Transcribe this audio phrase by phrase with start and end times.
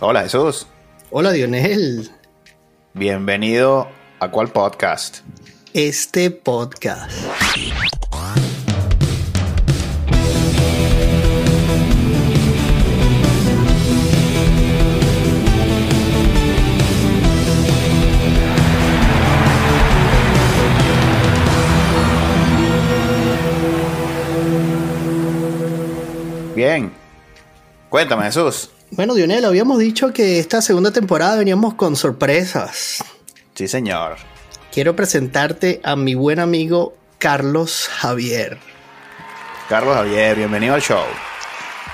[0.00, 0.68] Hola Jesús.
[1.10, 2.08] Hola Dionel.
[2.94, 3.88] Bienvenido
[4.20, 5.22] a cuál podcast.
[5.72, 7.10] Este podcast.
[26.54, 26.92] Bien.
[27.88, 28.70] Cuéntame, Jesús.
[28.90, 33.04] Bueno, Dionel, habíamos dicho que esta segunda temporada veníamos con sorpresas.
[33.54, 34.16] Sí, señor.
[34.72, 38.58] Quiero presentarte a mi buen amigo Carlos Javier.
[39.68, 41.04] Carlos Javier, bienvenido al show.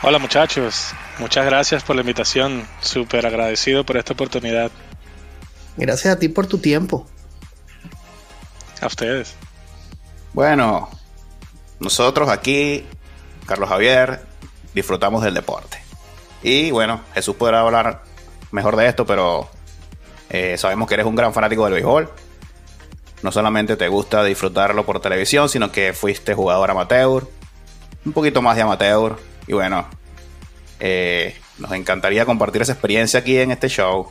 [0.03, 4.71] Hola muchachos, muchas gracias por la invitación, súper agradecido por esta oportunidad.
[5.77, 7.07] Gracias a ti por tu tiempo.
[8.81, 9.35] A ustedes.
[10.33, 10.91] Bueno,
[11.81, 12.85] nosotros aquí,
[13.47, 14.21] Carlos Javier,
[14.75, 15.84] disfrutamos del deporte.
[16.45, 18.03] Y bueno, Jesús podrá hablar
[18.53, 19.49] mejor de esto, pero
[20.29, 22.11] eh, sabemos que eres un gran fanático del béisbol.
[23.23, 27.27] No solamente te gusta disfrutarlo por televisión, sino que fuiste jugador amateur,
[28.05, 29.17] un poquito más de amateur.
[29.47, 29.87] Y bueno,
[30.81, 34.11] eh, nos encantaría compartir esa experiencia aquí en este show.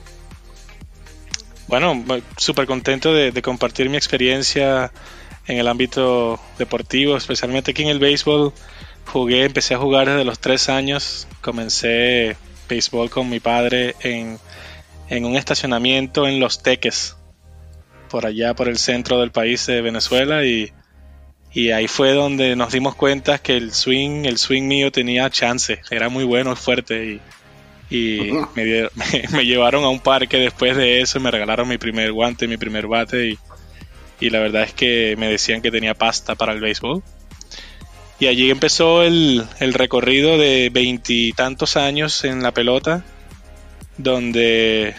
[1.68, 2.04] Bueno,
[2.38, 4.92] súper contento de, de, compartir mi experiencia
[5.46, 8.54] en el ámbito deportivo, especialmente aquí en el béisbol.
[9.06, 11.28] Jugué, empecé a jugar desde los tres años.
[11.42, 12.36] Comencé
[12.68, 14.40] béisbol con mi padre en,
[15.10, 17.16] en un estacionamiento en Los Teques,
[18.10, 20.46] por allá por el centro del país de Venezuela.
[20.46, 20.72] Y,
[21.54, 25.82] y ahí fue donde nos dimos cuenta que el swing, el swing mío tenía chance,
[25.92, 27.20] era muy bueno, fuerte.
[27.90, 28.64] Y, y me,
[28.96, 32.58] me, me, llevaron a un parque después de eso, me regalaron mi primer guante, mi
[32.58, 33.40] primer bate y,
[34.20, 37.04] y la verdad es que me decían que tenía pasta para el béisbol.
[38.24, 43.04] Y allí empezó el, el recorrido de veintitantos años en la pelota,
[43.98, 44.96] donde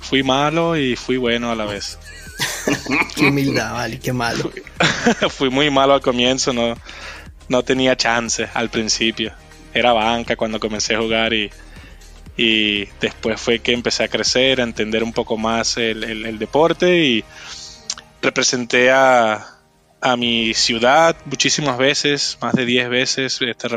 [0.00, 1.98] fui malo y fui bueno a la vez.
[3.16, 4.52] qué humildad, vale, qué malo.
[5.30, 6.74] fui muy malo al comienzo, no,
[7.48, 9.32] no tenía chance al principio.
[9.72, 11.50] Era banca cuando comencé a jugar y,
[12.36, 16.38] y después fue que empecé a crecer, a entender un poco más el, el, el
[16.38, 17.24] deporte y
[18.20, 19.57] representé a,
[20.00, 23.68] a, mi ciudad muchísimas veces, más de 10 veces, este,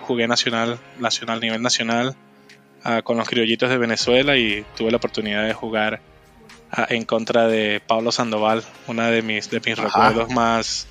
[0.00, 2.16] jugué nacional, nacional, nivel nacional
[2.84, 6.00] uh, con los criollitos de Venezuela y tuve la oportunidad de jugar
[6.76, 10.86] uh, en contra de Pablo Sandoval, una de mis, de mis recuerdos más,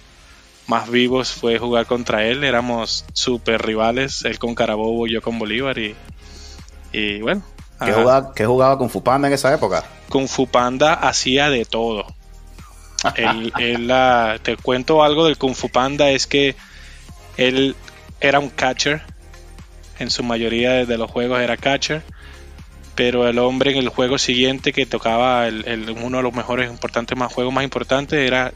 [0.67, 5.39] más vivos fue jugar contra él, éramos súper rivales, él con Carabobo y yo con
[5.39, 5.95] Bolívar y,
[6.91, 7.43] y bueno.
[7.83, 9.83] ¿Qué, jugaba, ¿Qué jugaba con Fupanda en esa época?
[10.09, 12.16] Con Fupanda hacía de todo.
[13.15, 16.55] Él, él, uh, te cuento algo del Kung Fu Panda, es que
[17.37, 17.75] él
[18.19, 19.01] era un catcher,
[19.99, 22.03] en su mayoría de los juegos era catcher,
[22.95, 26.69] pero el hombre en el juego siguiente que tocaba el, el, uno de los mejores
[26.69, 28.53] importantes más juegos más importantes era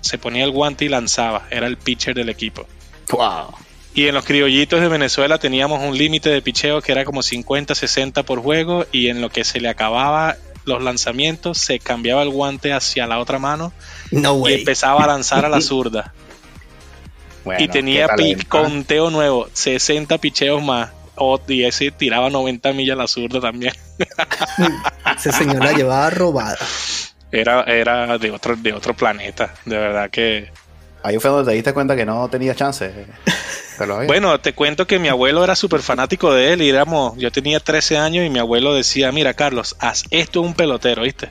[0.00, 2.66] se ponía el guante y lanzaba, era el pitcher del equipo.
[3.10, 3.54] Wow.
[3.94, 7.74] Y en los criollitos de Venezuela teníamos un límite de picheo que era como 50,
[7.74, 12.30] 60 por juego y en lo que se le acababa los lanzamientos, se cambiaba el
[12.30, 13.72] guante hacia la otra mano
[14.10, 16.12] no y empezaba a lanzar a la zurda.
[17.44, 18.08] Bueno, y tenía
[18.48, 20.92] conteo nuevo, 60 picheos más.
[21.16, 23.74] Oh, y ese tiraba 90 millas a la zurda también.
[25.18, 26.56] ese señor la llevaba robada.
[27.30, 30.50] Era, era de otro, de otro planeta, de verdad que.
[31.04, 32.90] Ahí fue donde te diste cuenta que no tenía chance.
[34.06, 37.60] Bueno, te cuento que mi abuelo era súper fanático de él y éramos, yo tenía
[37.60, 41.28] 13 años y mi abuelo decía, mira Carlos, haz esto un pelotero, ¿viste?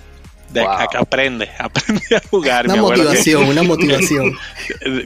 [0.50, 0.69] De wow.
[0.69, 2.66] acá aprende, aprende a jugar.
[2.66, 4.38] Una mi motivación, que, una motivación.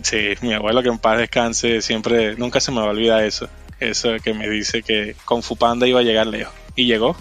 [0.01, 3.47] sí, mi abuelo que en paz descanse, siempre, nunca se me va a olvidar eso.
[3.79, 6.53] Eso que me dice que con Fupanda iba a llegar lejos.
[6.75, 7.15] Y llegó.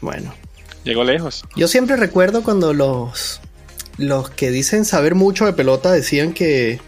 [0.00, 0.34] Bueno.
[0.82, 1.44] Llegó lejos.
[1.54, 3.40] Yo siempre recuerdo cuando los,
[3.98, 6.80] los que dicen saber mucho de pelota decían que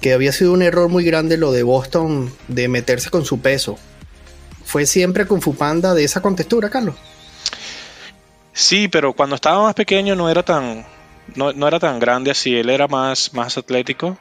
[0.00, 3.78] que había sido un error muy grande lo de Boston de meterse con su peso.
[4.64, 6.94] ¿Fue siempre con Fupanda de esa contextura, Carlos?
[8.52, 10.86] Sí, pero cuando estaba más pequeño no era tan,
[11.34, 14.16] no, no, era tan grande así, él era más, más atlético.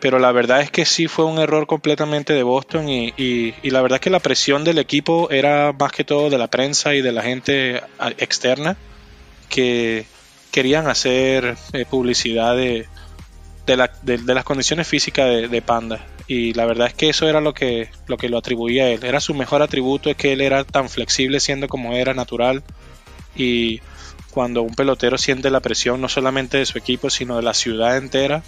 [0.00, 3.70] Pero la verdad es que sí fue un error completamente de Boston y, y, y
[3.70, 6.94] la verdad es que la presión del equipo era más que todo de la prensa
[6.94, 7.80] y de la gente
[8.18, 8.76] externa
[9.48, 10.04] que
[10.54, 12.86] querían hacer eh, publicidad de,
[13.66, 16.06] de, la, de, de, las condiciones físicas de, de, Panda.
[16.28, 19.02] Y la verdad es que eso era lo que, lo que lo atribuía a él.
[19.02, 22.62] Era su mejor atributo, es que él era tan flexible siendo como era, natural.
[23.34, 23.80] Y
[24.30, 27.96] cuando un pelotero siente la presión no solamente de su equipo, sino de la ciudad
[27.96, 28.44] entera,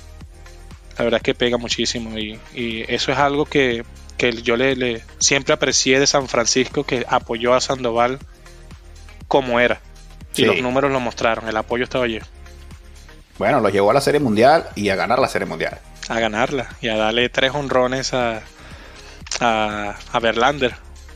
[0.97, 2.17] la verdad es que pega muchísimo.
[2.17, 2.39] Y,
[2.87, 3.85] eso es algo que,
[4.17, 8.21] que yo le, le, siempre aprecié de San Francisco, que apoyó a Sandoval
[9.27, 9.81] como era.
[10.37, 10.45] Y Sí.
[10.47, 12.21] los números lo mostraron, el apoyo estaba allí.
[13.39, 15.79] Bueno, los llevó a la Serie Mundial y a ganar la Serie Mundial.
[16.09, 18.43] A ganarla y a darle tres honrones a,
[19.41, 20.75] a, a Verlander.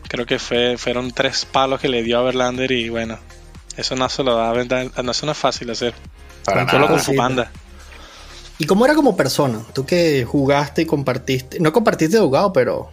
[0.09, 3.19] Creo que fue, fueron tres palos que le dio a Verlander y bueno,
[3.77, 4.87] eso no se lo da, ¿verdad?
[5.03, 5.95] no, eso no es fácil hacer.
[6.45, 7.51] Para Solo con su panda.
[8.59, 9.61] ¿Y cómo era como persona?
[9.73, 12.91] Tú que jugaste y compartiste, no compartiste de jugado, pero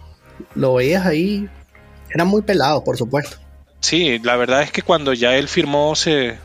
[0.54, 1.48] lo veías ahí,
[2.14, 3.36] era muy pelado, por supuesto.
[3.88, 6.36] Sí, la verdad es que cuando ya él firmó se,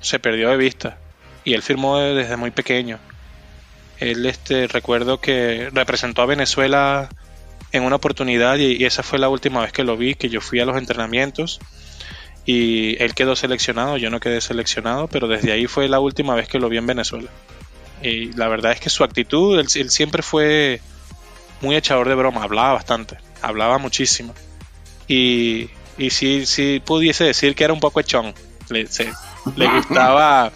[0.00, 0.98] se perdió de vista.
[1.42, 3.00] Y él firmó desde muy pequeño.
[3.98, 7.08] Él, este, recuerdo que representó a Venezuela
[7.72, 10.60] en una oportunidad y, esa fue la última vez que lo vi, que yo fui
[10.60, 11.58] a los entrenamientos
[12.44, 16.46] y él quedó seleccionado, yo no quedé seleccionado, pero desde ahí fue la última vez
[16.46, 17.30] que lo vi en Venezuela.
[18.00, 20.80] Y la verdad es que su actitud, él, él siempre fue
[21.62, 24.36] muy echador de broma, hablaba bastante, hablaba muchísimo.
[25.08, 25.68] Y,
[25.98, 28.34] y sí, sí pudiese decir que era un poco echón.
[28.68, 29.12] Le, se-
[29.56, 30.50] le gustaba,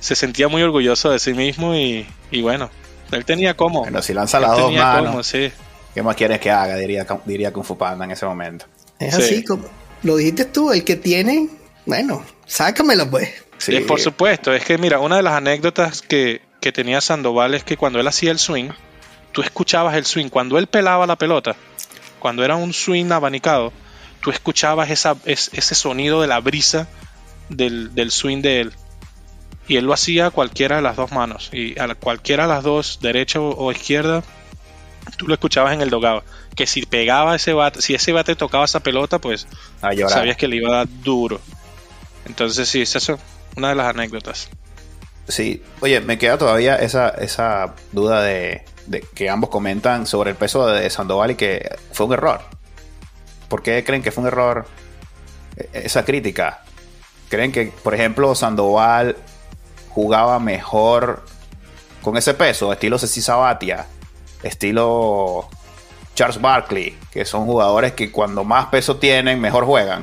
[0.00, 2.70] se sentía muy orgulloso de sí mismo y, y bueno,
[3.12, 3.80] él tenía como.
[3.80, 5.50] Bueno, si lanza las dos manos, cómo, sí.
[5.94, 6.76] ¿qué más quieres que haga?
[6.76, 8.66] Diría, diría Kung Fu Panda en ese momento.
[8.98, 9.22] Es Sí.
[9.22, 9.64] así como
[10.02, 11.48] lo dijiste tú, el que tiene,
[11.86, 13.30] bueno, sácamelo pues.
[13.58, 17.54] Sí, Eh, por supuesto, es que mira, una de las anécdotas que, que tenía Sandoval
[17.54, 18.70] es que cuando él hacía el swing,
[19.32, 20.28] tú escuchabas el swing.
[20.28, 21.54] Cuando él pelaba la pelota,
[22.18, 23.72] cuando era un swing abanicado,
[24.24, 26.88] tú escuchabas esa, es- ese sonido de la brisa
[27.50, 28.72] del, del swing de él.
[29.68, 31.50] Y él lo hacía a cualquiera de las dos manos.
[31.52, 34.22] Y a cualquiera de las dos, derecha o, o izquierda,
[35.18, 36.24] tú lo escuchabas en el dogado.
[36.56, 39.46] Que si pegaba ese bate, si ese bate tocaba esa pelota, pues
[40.08, 41.40] sabías que le iba a dar duro.
[42.26, 43.12] Entonces sí, esa es
[43.56, 44.48] una de las anécdotas.
[45.28, 50.36] Sí, oye, me queda todavía esa, esa duda de, de que ambos comentan sobre el
[50.36, 52.40] peso de Sandoval y que fue un error.
[53.54, 54.66] ¿Por qué creen que fue un error
[55.56, 56.64] eh, esa crítica?
[57.28, 59.14] ¿Creen que, por ejemplo, Sandoval
[59.90, 61.22] jugaba mejor
[62.02, 62.72] con ese peso?
[62.72, 63.86] Estilo Ceci Sabatia,
[64.42, 65.48] estilo
[66.16, 70.02] Charles Barkley, que son jugadores que cuando más peso tienen, mejor juegan.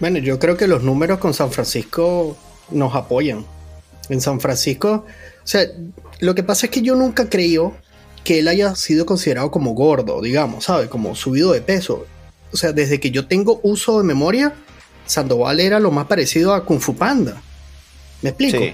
[0.00, 2.34] Bueno, yo creo que los números con San Francisco
[2.70, 3.44] nos apoyan.
[4.08, 5.66] En San Francisco, o sea,
[6.20, 7.76] lo que pasa es que yo nunca creo
[8.24, 10.88] que él haya sido considerado como gordo, digamos, ¿sabe?
[10.88, 12.06] Como subido de peso.
[12.52, 14.52] O sea, desde que yo tengo uso de memoria,
[15.06, 17.40] Sandoval era lo más parecido a Kung Fu Panda.
[18.20, 18.58] ¿Me explico?
[18.58, 18.72] Sí.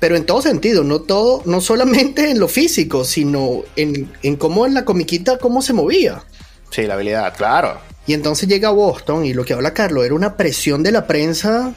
[0.00, 4.66] Pero en todo sentido, no todo, no solamente en lo físico, sino en, en cómo
[4.66, 6.24] en la comiquita, cómo se movía.
[6.70, 7.80] Sí, la habilidad, claro.
[8.06, 11.06] Y entonces llega a Boston y lo que habla Carlos era una presión de la
[11.06, 11.72] prensa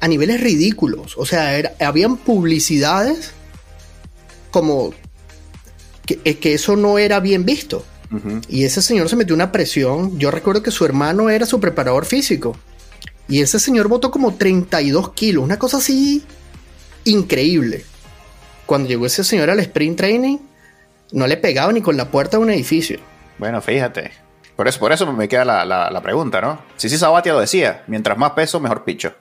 [0.00, 1.14] a niveles ridículos.
[1.16, 3.30] O sea, era- habían publicidades
[4.50, 4.92] como
[6.04, 7.82] que, eh, que eso no era bien visto.
[8.48, 10.18] Y ese señor se metió una presión.
[10.18, 12.56] Yo recuerdo que su hermano era su preparador físico.
[13.28, 16.24] Y ese señor votó como 32 kilos, una cosa así
[17.04, 17.84] increíble.
[18.66, 20.38] Cuando llegó ese señor al sprint training,
[21.12, 22.98] no le pegaba ni con la puerta de un edificio.
[23.38, 24.12] Bueno, fíjate.
[24.56, 26.60] Por eso, por eso me queda la, la- la pregunta, ¿no?
[26.76, 29.12] Si sí Sabatia lo decía, mientras más peso, mejor picho.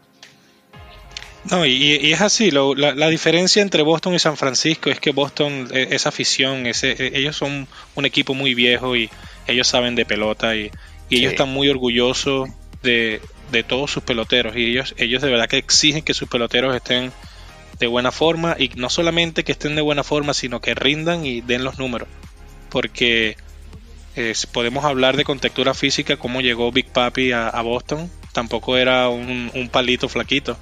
[1.51, 4.99] No, y, y es así, lo- la, la diferencia entre Boston y San Francisco es
[4.99, 9.09] que Boston, eh, esa afición, ese, eh, ellos son un equipo muy viejo y
[9.47, 10.71] ellos saben de pelota y,
[11.09, 11.35] y ellos Sí.
[11.35, 12.49] están muy orgullosos
[12.81, 13.21] de,
[13.51, 17.11] de todos sus peloteros y ellos, ellos de verdad que exigen que sus peloteros estén
[17.79, 21.41] de buena forma y no solamente que estén de buena forma, sino que rindan y
[21.41, 22.07] den los números.
[22.69, 23.37] Porque
[24.15, 29.09] eh, podemos hablar de contextura física, cómo llegó Big Papi a, a Boston, tampoco era
[29.09, 30.57] un, un palito flaquito.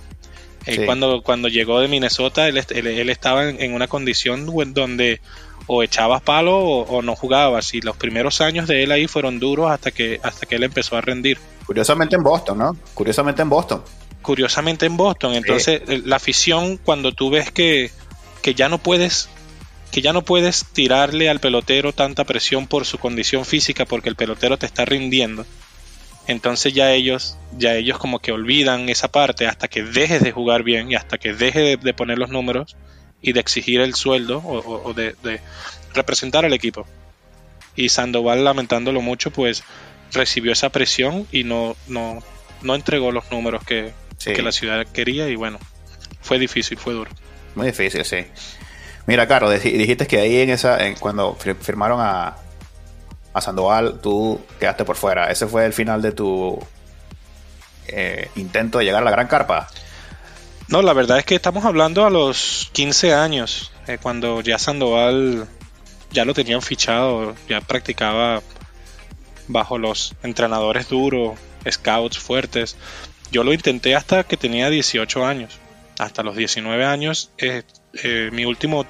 [0.65, 0.85] Él Sí.
[0.85, 5.19] cuando, cuando llegó de Minnesota, él, est- él- él estaba en, en una condición donde
[5.67, 7.73] o echabas palo o, o no jugabas.
[7.73, 10.97] Y los primeros años de él ahí fueron duros hasta que, hasta que él empezó
[10.97, 11.37] a rendir.
[11.65, 12.77] Curiosamente en Boston, ¿no?
[12.93, 13.81] Curiosamente en Boston.
[14.21, 15.33] Curiosamente en Boston.
[15.35, 17.91] Entonces, el- la afición, cuando tú ves que,
[18.41, 19.29] que ya no puedes
[19.91, 24.15] que ya no puedes tirarle al pelotero tanta presión por su condición física porque el
[24.15, 25.45] pelotero te está rindiendo.
[26.27, 30.63] Entonces ya ellos, ya ellos como que olvidan esa parte hasta que dejes de jugar
[30.63, 32.75] bien y hasta que dejes de, de poner los números
[33.21, 35.41] y de exigir el sueldo o, o- o de, de
[35.93, 36.85] representar al equipo.
[37.75, 39.63] Y Sandoval, lamentándolo mucho, pues
[40.13, 42.19] recibió esa presión y no, no,
[42.61, 44.31] no entregó los números que, Sí.
[44.33, 45.59] que la ciudad quería y bueno,
[46.21, 47.11] fue difícil, fue duro.
[47.55, 48.17] Muy difícil, sí.
[49.05, 52.37] Mira, Caro, dij- dijiste que ahí en esa, en- cuando fir- firmaron a,
[53.33, 55.31] a Sandoval, tú quedaste por fuera.
[55.31, 56.59] Ese fue el final de tu
[57.87, 59.67] eh, intento de llegar a la gran carpa.
[60.67, 65.47] No, la verdad es que estamos hablando a los 15 años, eh, cuando ya Sandoval
[66.11, 68.41] ya lo tenían fichado, ya practicaba
[69.47, 71.37] bajo los entrenadores duros,
[71.69, 72.77] scouts fuertes.
[73.31, 75.59] yo lo intenté hasta que tenía 18 años.
[75.99, 77.63] Hasta los 19 años, eh,
[78.31, 78.85] mi último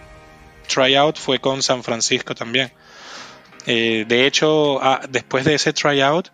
[0.68, 2.72] tryout fue con San Francisco también.
[3.66, 6.30] Eh, de hecho, ah, después de ese tryout,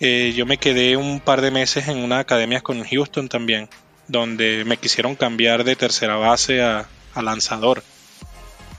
[0.00, 3.68] yo me quedé un par de meses en una academia con Houston también,
[4.08, 7.82] donde me quisieron cambiar de tercera base a, lanzador.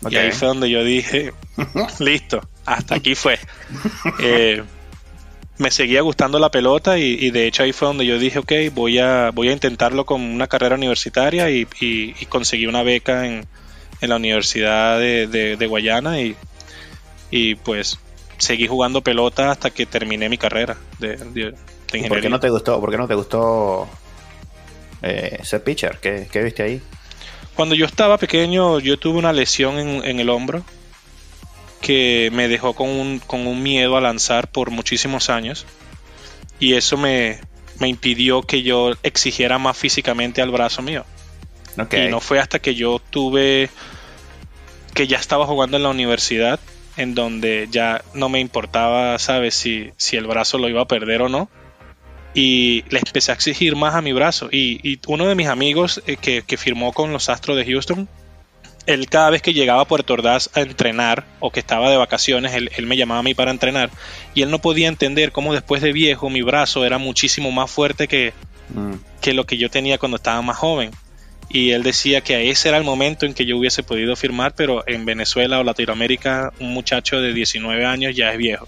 [0.09, 1.31] Y ahí fue donde yo dije,
[1.99, 3.37] listo, hasta aquí fue.
[5.61, 8.99] me seguía gustando la pelota y, de hecho ahí fue donde yo dije, ok, voy
[8.99, 11.65] a, voy a intentarlo con una carrera universitaria y,
[12.27, 13.45] conseguí una beca en,
[14.01, 16.35] la Universidad de, Guayana y,
[17.31, 17.97] y, pues
[18.37, 22.09] seguí jugando pelota hasta que terminé mi carrera de, ingeniería.
[22.09, 23.87] ¿Por qué no te gustó, por qué no te gustó
[25.01, 25.99] eh, ser pitcher?
[25.99, 26.81] ¿Qué, ¿Qué, viste ahí?
[27.55, 30.63] Cuando yo estaba pequeño yo tuve una lesión en, en el hombro
[31.81, 35.65] que me dejó con un, con un miedo a lanzar por muchísimos años
[36.59, 37.39] y eso me,
[37.79, 41.03] me impidió que yo exigiera más físicamente al brazo mío.
[41.91, 43.69] Y no fue hasta que yo tuve
[44.93, 46.59] que ya estaba jugando en la universidad
[46.97, 49.55] en donde ya no me importaba, ¿sabes?
[49.55, 51.49] Si, si el brazo lo iba a perder o no.
[52.33, 54.49] Y le empecé a exigir más a mi brazo.
[54.51, 58.07] Y, uno de mis amigos eh, que, que firmó con los Astros de Houston,
[58.85, 62.53] él cada vez que llegaba a Puerto Ordaz a entrenar o que estaba de vacaciones,
[62.53, 63.89] él, me llamaba a mí para entrenar
[64.33, 68.07] y él no podía entender cómo después de viejo mi brazo era muchísimo más fuerte
[68.07, 68.33] que,
[68.73, 68.93] mm.
[69.21, 70.91] que lo que yo tenía cuando estaba más joven.
[71.53, 74.87] Y él decía que ese era el momento en que yo hubiese podido firmar, pero
[74.87, 78.67] en Venezuela o Latinoamérica un muchacho de 19 años ya es viejo.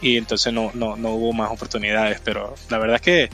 [0.00, 3.30] Y entonces no, no, no hubo más oportunidades, pero la verdad es que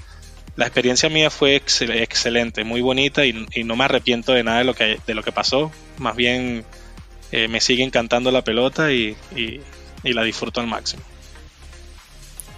[0.56, 4.74] la experiencia mía fue excelente, muy bonita y, no me arrepiento de nada de lo
[4.74, 5.70] que, de lo que pasó.
[5.98, 6.64] Más bien
[7.32, 9.16] eh, me sigue encantando la pelota y,
[10.02, 11.02] la disfruto al máximo.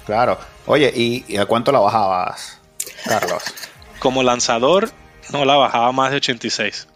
[0.06, 0.38] Claro.
[0.66, 2.60] Oye, ¿y, a cuánto la bajabas,
[3.04, 3.42] Carlos?
[3.98, 4.92] Como lanzador,
[5.32, 6.88] no la bajaba más de 86.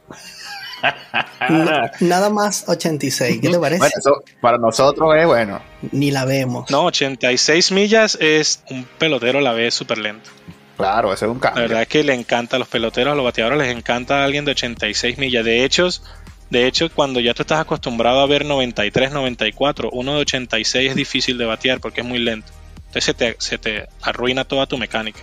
[2.01, 3.79] nada más 86, ¿qué te parece?
[3.79, 5.61] Bueno, eso para nosotros es bueno.
[5.93, 6.71] Ni la vemos.
[6.71, 10.31] No, 86 millas es un pelotero la ve súper lento.
[10.77, 11.63] Claro, ese es un cambio.
[11.63, 14.25] La verdad es que le encanta a los peloteros, a los bateadores les encanta a
[14.25, 15.45] alguien de 86 millas.
[15.45, 15.89] De hecho,
[16.51, 20.97] de hecho, cuando ya tú estás acostumbrado a ver 93, 94, uno de 86 es
[20.97, 22.53] difícil de batear porque es muy lento.
[22.77, 25.21] Entonces se te, se te arruina toda tu mecánica.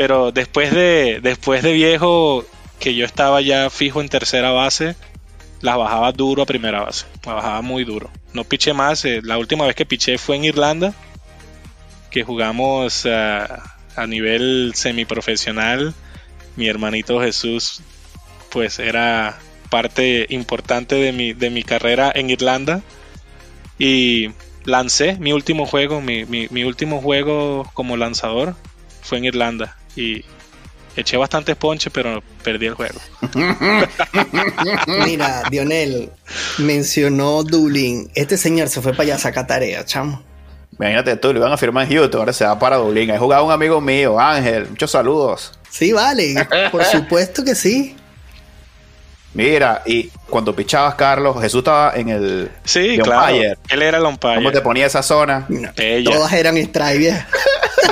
[0.00, 2.46] Pero después de, después de viejo,
[2.78, 4.96] que yo estaba ya fijo en tercera base,
[5.60, 7.04] las bajaba duro a primera base.
[7.26, 8.10] La bajaba muy duro.
[8.32, 9.04] No piché más.
[9.04, 10.94] Eh, la última vez que piché fue en Irlanda,
[12.10, 15.92] que jugamos a nivel semiprofesional,
[16.56, 17.82] mi hermanito Jesús,
[18.50, 19.38] pues era
[19.68, 22.80] parte importante de mi, de mi carrera en Irlanda.
[23.78, 24.30] Y
[24.64, 28.56] lancé mi último juego, mi, mi, último juego como lanzador
[29.02, 29.76] fue en Irlanda.
[29.96, 30.24] Y
[30.96, 33.00] eché bastantes ponches, pero perdí el juego.
[35.04, 36.10] Mira, Dionel
[36.58, 38.10] mencionó Dublín.
[38.14, 40.22] Este señor se fue para allá a sacar tarea, chamo.
[40.78, 43.10] Imagínate tú, le iban a firmar en Houston, ahora se va para Dublín.
[43.10, 44.68] He jugado un amigo mío, Ángel.
[44.70, 45.52] Muchos saludos.
[45.68, 46.34] Sí, vale.
[46.70, 47.96] Por supuesto que sí.
[49.32, 52.50] Mira, y cuando pichabas, Carlos, Jesús estaba en el.
[52.64, 53.36] Sí, claro.
[53.68, 54.36] Él era el umpire.
[54.36, 55.46] ¿Cómo te ponía esa zona?
[56.04, 57.26] Todas eran strike,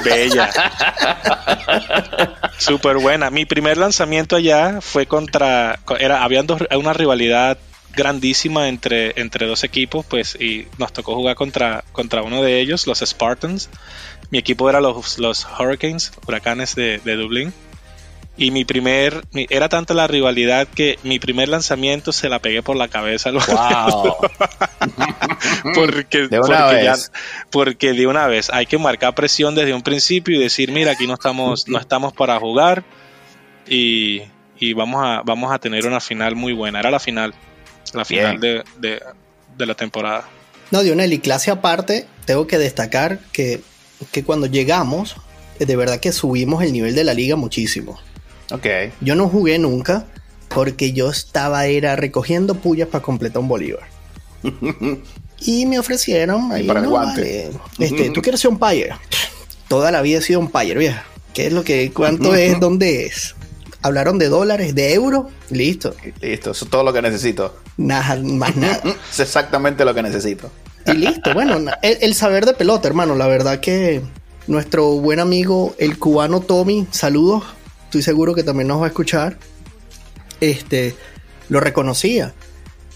[0.04, 0.50] Bella.
[2.59, 3.30] Súper buena.
[3.30, 5.80] Mi primer lanzamiento allá fue contra.
[5.99, 7.59] Era, habían dos, una rivalidad
[7.95, 12.87] grandísima entre, entre dos equipos, pues, y nos tocó jugar contra, contra uno de ellos,
[12.87, 13.71] los Spartans.
[14.30, 17.52] Mi equipo era los, los Hurricanes, huracanes de, de Dublín.
[18.38, 22.76] Y mi primer, era tanta la rivalidad que mi primer lanzamiento se la pegué por
[22.76, 23.30] la cabeza.
[23.49, 24.16] Wow.
[25.75, 27.12] porque, de una vez.
[27.50, 31.07] porque de una vez hay que marcar presión desde un principio y decir, mira, aquí
[31.07, 32.85] no estamos, no estamos para jugar
[33.68, 34.23] y,
[34.59, 36.80] y vamos, a, vamos a tener una final muy buena.
[36.80, 37.35] Era la final
[37.95, 39.02] la final de,
[39.59, 40.28] la temporada.
[40.71, 43.62] No, Dionel, y clase aparte, tengo que destacar que,
[44.25, 45.16] cuando llegamos,
[45.59, 47.99] de verdad que subimos el nivel de la liga muchísimo.
[48.52, 48.67] Ok.
[49.00, 50.07] Yo no jugué nunca
[50.49, 53.88] porque yo estaba era recogiendo pullas para completar un Bolívar.
[55.40, 57.50] y me ofrecieron ahí, para el guante.
[57.78, 58.93] este, tú quieres ser un payer.
[59.69, 61.05] Toda la vida he sido un payer, vieja.
[61.35, 63.35] ¿Qué es lo que, cuánto es, dónde es?
[63.83, 65.95] hablaron de dólares, de euros, listo.
[66.21, 67.57] Listo, eso es todo lo que necesito.
[67.76, 68.83] Nada, más nada.
[69.12, 70.50] es exactamente lo que necesito.
[70.87, 74.00] Y listo, bueno, el, saber de pelota, hermano, la verdad que
[74.47, 77.45] nuestro buen amigo, el cubano Tommy, saludos,
[77.88, 79.38] estoy seguro que también nos va a escuchar,
[80.42, 80.95] este,
[81.49, 82.35] lo reconocía,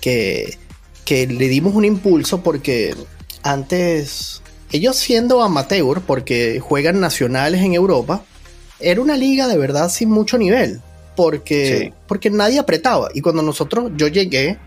[0.02, 0.58] que,
[1.06, 2.94] que le dimos un impulso porque
[3.42, 8.22] antes, ellos siendo amateur, porque juegan nacionales en Europa,
[8.80, 10.82] era una liga de verdad sin mucho nivel,
[11.16, 13.08] porque, porque nadie apretaba.
[13.14, 14.58] Y cuando nosotros, yo llegué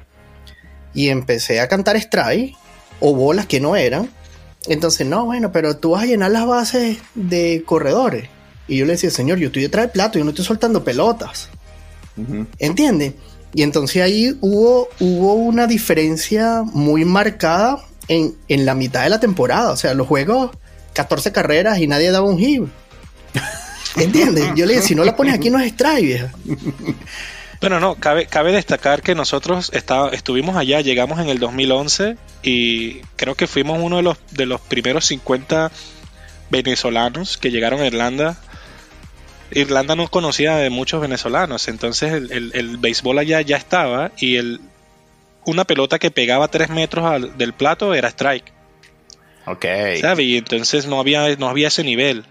[0.96, 2.56] y empecé a cantar strike
[3.00, 4.10] o bolas que no eran,
[4.68, 8.28] entonces, no, bueno, pero tú vas a llenar las bases de corredores.
[8.68, 11.50] Y yo le decía, señor, yo estoy detrás del plato, yo no estoy soltando pelotas.
[12.60, 13.14] ¿Entiendes?
[13.54, 19.20] Y entonces ahí hubo, hubo una diferencia muy marcada en, en, la mitad de la
[19.20, 19.72] temporada.
[19.72, 20.52] O sea, los juegos,
[20.94, 22.64] 14 carreras y nadie daba un hit.
[23.98, 24.52] ¿Entiendes?
[24.56, 26.30] Yo le dije, si no la pones aquí no es strike.
[27.62, 33.00] Bueno, no, cabe, cabe destacar que nosotros está, estuvimos allá, llegamos en el 2011 y
[33.16, 35.72] creo que fuimos uno de los, de los primeros 50
[36.52, 38.38] venezolanos que llegaron a Irlanda.
[39.52, 44.60] Irlanda no conocía de muchos venezolanos, entonces el, el, béisbol allá ya estaba y el,
[45.46, 48.52] una pelota que pegaba 3 metros del plato era strike.
[49.46, 49.66] Ok.
[50.02, 50.26] ¿Sabes?
[50.26, 52.26] Y entonces no había, no había ese nivel,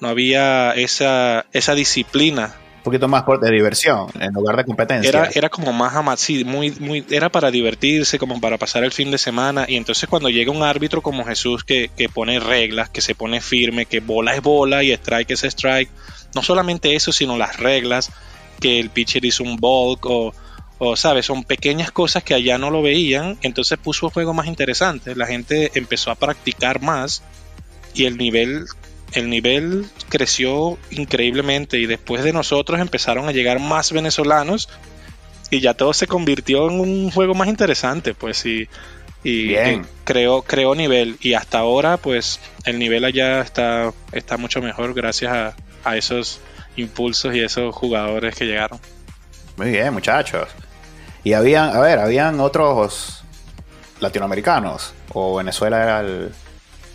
[0.00, 5.06] no había esa, esa disciplina un poquito más de diversión en lugar de competencia.
[5.06, 9.10] Era, era como más sí, muy, muy, era para divertirse, como para pasar el fin
[9.10, 9.66] de semana.
[9.68, 13.42] Y entonces cuando llega un árbitro como Jesús que, que pone reglas, que se pone
[13.42, 15.90] firme, que bola es bola y strike es strike,
[16.34, 18.10] no solamente eso, sino las reglas,
[18.60, 20.34] que el pitcher hizo un bulk o,
[20.78, 24.46] o sabes, son pequeñas cosas que allá no lo veían, entonces puso el juego más
[24.46, 25.14] interesante.
[25.14, 27.22] La gente empezó a practicar más
[27.94, 28.66] y el nivel
[29.12, 34.68] el nivel creció increíblemente y después de nosotros empezaron a llegar más venezolanos
[35.50, 38.68] y ya todo se convirtió en un juego más interesante, pues y,
[39.24, 39.56] y,
[40.04, 41.16] creó, creó nivel.
[41.20, 46.40] Y hasta ahora pues el nivel allá está, está mucho mejor gracias a, a esos
[46.76, 48.78] impulsos y esos jugadores que llegaron.
[49.56, 50.48] Muy bien, muchachos.
[51.24, 53.22] Y habían, a ver, habían otros
[54.00, 56.32] latinoamericanos o Venezuela era el,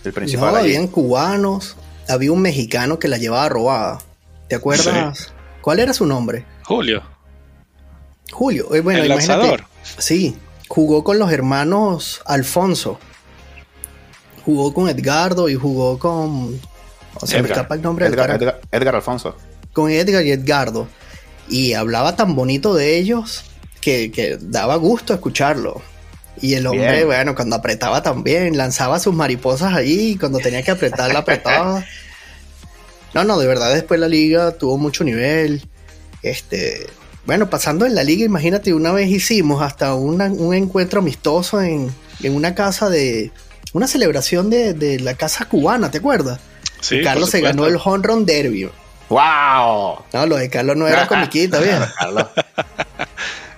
[0.03, 0.53] el principal.
[0.53, 1.75] No, habían cubanos,
[2.07, 3.99] había un mexicano que la llevaba robada.
[4.47, 5.33] ¿Te acuerdas?
[5.61, 6.45] ¿Cuál era su nombre?
[6.63, 7.03] Julio.
[8.31, 8.74] Julio.
[8.74, 9.63] Eh, bueno, el lanzador.
[9.83, 10.35] Sí,
[10.67, 13.00] jugó con los hermanos Alfonso.
[14.43, 16.59] Jugó con Edgardo y jugó con.
[17.21, 19.35] O sea, Edgar, el nombre Edgar, Edgar, Alfonso.
[19.73, 20.87] Con Edgar y Edgardo.
[21.47, 23.43] Y hablaba tan bonito de ellos
[23.81, 25.81] que, que daba gusto escucharlo.
[26.41, 30.71] Y el hombre, bueno, cuando apretaba también, lanzaba sus mariposas ahí, y cuando tenía que
[30.71, 31.85] apretar, la apretaba.
[33.13, 35.65] No, no, de verdad después la liga tuvo mucho nivel.
[36.21, 36.85] Este,
[37.25, 41.89] bueno, pasando en la liga, imagínate, una vez hicimos hasta un encuentro amistoso en,
[42.25, 43.31] una casa de,
[43.71, 46.41] una celebración de, la casa cubana, ¿te acuerdas?
[46.85, 48.69] Sí, Carlos se ganó el Home Run Derby.
[49.09, 50.03] ¡Wow!
[50.13, 51.79] No, lo de Carlos no era comiquita, bien.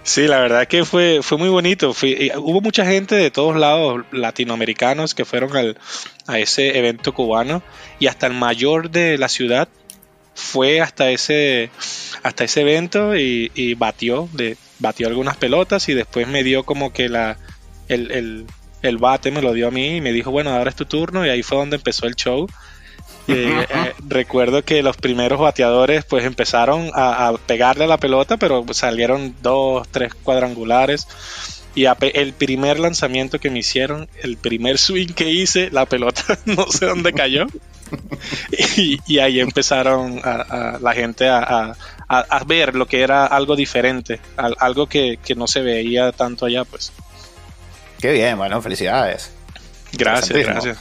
[0.03, 1.89] Sí, la verdad que fue, fue muy bonito.
[1.89, 5.77] hubo mucha gente de todos lados latinoamericanos que fueron al,
[6.25, 7.61] a ese evento cubano
[7.99, 9.67] y hasta el mayor de la ciudad
[10.33, 11.69] fue hasta ese,
[12.23, 17.09] hasta ese evento y, batió, de, batió algunas pelotas y después me dio como que
[17.09, 17.37] la,
[17.89, 18.45] el, el,
[18.83, 21.25] el bate me lo dio a mí y me dijo, bueno, ahora es tu turno
[21.25, 22.47] y ahí fue donde empezó el show
[23.27, 29.35] eh, recuerdo que los primeros bateadores pues empezaron a, pegarle a la pelota, pero salieron
[29.41, 31.07] dos, tres cuadrangulares.
[31.75, 36.65] Y el primer lanzamiento que me hicieron, el primer swing que hice, la pelota no
[36.67, 37.45] sé dónde cayó.
[38.75, 41.75] y, ahí empezaron a, la gente a,
[42.47, 46.91] ver lo que era algo diferente, algo que, que, no se veía tanto allá, pues.
[47.99, 49.31] Qué bien, bueno, felicidades.
[49.93, 50.77] Gracias, gracias.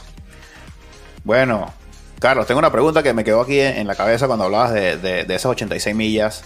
[1.24, 1.74] Bueno,
[2.18, 5.46] Carlos, tengo una pregunta que me quedó aquí en la cabeza cuando hablabas de, esas
[5.46, 6.44] 86 millas.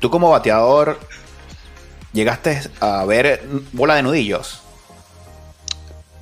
[0.00, 0.98] Tú como bateador,
[2.12, 4.62] ¿llegaste a ver bola de nudillos?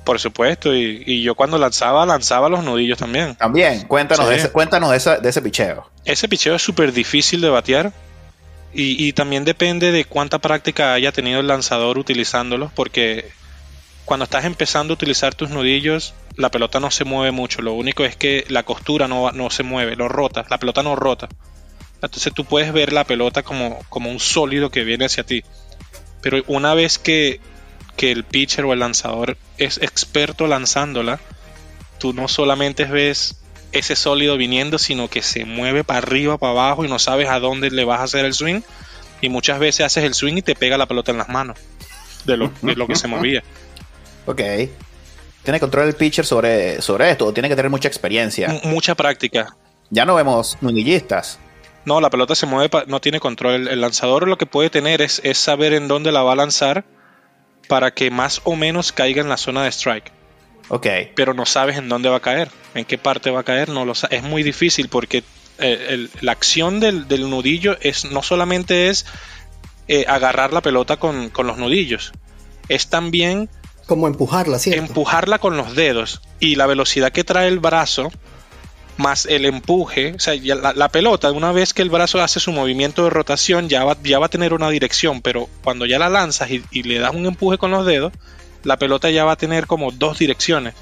[0.03, 3.35] Por supuesto, y, yo cuando lanzaba, lanzaba los nudillos también.
[3.35, 5.89] También, cuéntanos, de, ese, cuéntanos de, ese picheo.
[6.05, 7.93] Ese picheo es súper difícil de batear
[8.73, 13.31] y, y, también depende de cuánta práctica haya tenido el lanzador utilizándolos, porque
[14.05, 17.61] cuando estás empezando a utilizar tus nudillos, la pelota no se mueve mucho.
[17.61, 20.45] Lo único es que la costura no, no se mueve, lo rota.
[20.49, 21.27] La pelota no rota.
[22.01, 25.43] Entonces tú puedes ver la pelota como, como un sólido que viene hacia ti.
[26.21, 27.41] Pero una vez que,
[27.97, 31.19] que el pitcher o el lanzador es experto lanzándola,
[31.99, 33.41] tú no solamente ves
[33.73, 37.41] ese sólido viniendo, sino que se mueve para arriba, para abajo y no sabes a
[37.41, 38.61] dónde le vas a hacer el swing.
[39.19, 41.59] Y muchas veces haces el swing y te pega la pelota en las manos
[42.23, 43.43] de lo, de lo que se movía.
[44.25, 44.41] Ok.
[45.49, 48.61] ¿Tiene control el pitcher sobre, sobre esto o tiene que tener mucha experiencia?
[48.65, 49.57] mucha práctica.
[49.89, 51.39] Ya no vemos nudillistas.
[51.85, 53.67] No, la pelota se mueve, no tiene control.
[53.67, 56.85] El, lanzador lo que puede tener es, saber en dónde la va a lanzar
[57.67, 60.11] para que más o menos caiga en la zona de strike.
[60.67, 60.85] Ok.
[61.15, 63.85] Pero no sabes en dónde va a caer, en qué parte va a caer, no
[63.85, 65.23] lo Es muy difícil porque
[66.21, 69.07] la acción del, nudillo es no solamente es
[69.87, 72.11] eh, agarrar la pelota con, los nudillos,
[72.67, 73.49] es también
[73.89, 74.85] como empujarla, ¿cierto?
[74.85, 78.09] Empujarla con los dedos y la velocidad que trae el brazo
[78.99, 83.05] más el empuje, o sea, la, pelota, una vez que el brazo hace su movimiento
[83.05, 86.49] de rotación, ya va, ya va a tener una dirección, pero cuando ya la lanzas
[86.51, 88.11] y, le das un empuje con los dedos,
[88.63, 90.73] la pelota ya va a tener como dos direcciones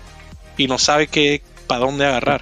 [0.57, 2.41] y no sabe qué, para dónde agarrar.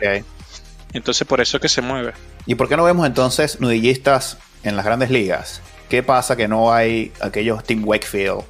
[0.94, 2.14] Entonces por eso es que se mueve.
[2.46, 5.62] ¿Y por qué no vemos entonces nudillistas en las grandes ligas?
[5.90, 8.44] ¿Qué pasa que no hay aquellos Team Wakefield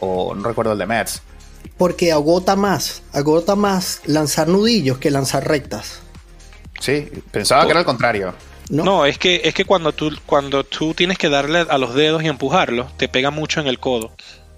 [0.00, 1.22] o no recuerdo el de Mets?
[1.80, 6.02] Porque agota más, agota más lanzar nudillos que lanzar rectas.
[6.78, 8.34] Sí, pensaba que era al contrario.
[8.68, 9.06] No.
[9.06, 12.28] es que es que cuando tú cuando tú tienes que darle a los dedos y
[12.28, 14.12] empujarlos, te pega mucho en el codo.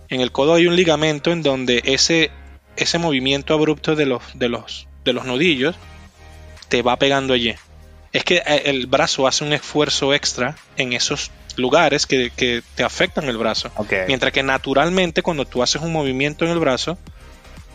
[0.08, 2.32] En el codo hay un ligamento en donde ese
[2.74, 5.76] ese movimiento abrupto de los de los de los nudillos
[6.66, 7.54] te va pegando allí.
[8.12, 13.28] Es que eh, el brazo hace un esfuerzo extra en esos lugares que, te afectan
[13.28, 13.70] el brazo.
[14.06, 16.98] Mientras que naturalmente cuando tú haces un movimiento en el brazo,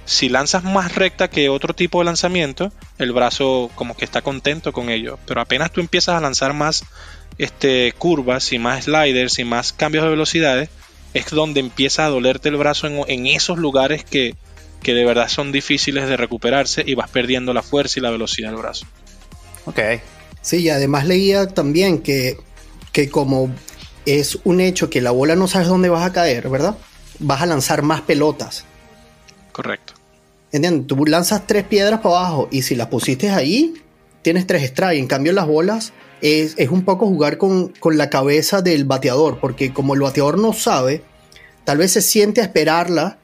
[0.08, 4.72] si lanzas más recta que otro tipo de lanzamiento, el brazo como que está contento
[4.72, 5.20] con ello.
[5.28, 6.86] Pero apenas tú empiezas a lanzar más
[7.38, 10.70] este, curvas y más sliders y más cambios de velocidades,
[11.14, 14.36] es donde empieza a dolerte el brazo en, esos lugares que,
[14.82, 18.52] que, de verdad son difíciles de recuperarse y vas perdiendo la fuerza y la velocidad
[18.52, 18.86] del brazo.
[19.66, 19.80] Ok.
[20.42, 22.38] Sí, y además leía también que,
[22.94, 23.54] que como
[24.06, 26.78] es un hecho que la bola no sabes dónde vas a caer, ¿verdad?
[27.20, 28.64] Vas a lanzar más pelotas.
[29.52, 29.97] Correcto.
[30.52, 30.88] ¿Entiendes?
[30.88, 33.74] Tú lanzas tres piedras para abajo y si las pusiste ahí,
[34.22, 35.00] tienes tres strikes.
[35.00, 39.94] En cambio, las bolas es, un poco jugar con, la cabeza del bateador, porque como
[39.94, 41.04] el bateador no sabe,
[41.64, 43.18] tal vez se siente a esperarla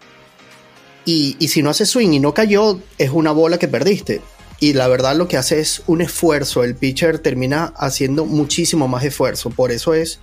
[1.05, 4.21] y, y, si no hace swing y no cayó, es una bola que perdiste.
[4.59, 6.63] Y la verdad lo que hace es un esfuerzo.
[6.63, 9.49] El pitcher termina haciendo muchísimo más esfuerzo.
[9.49, 10.19] Por eso es,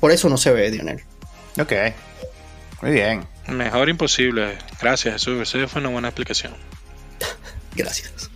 [0.00, 1.02] por eso no se ve, Dionel.
[1.60, 1.72] Ok.
[2.80, 3.33] Muy bien.
[3.48, 4.58] Mejor imposible.
[4.80, 5.54] Gracias, Jesús.
[5.54, 6.54] Esa fue una buena explicación.
[7.74, 8.30] Gracias.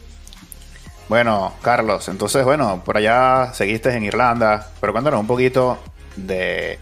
[1.09, 5.83] Bueno, Carlos, entonces, bueno, por allá seguiste en Irlanda, pero cuéntanos un poquito
[6.17, 6.79] de